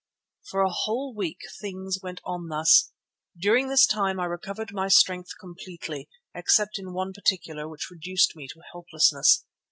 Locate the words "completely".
5.39-6.09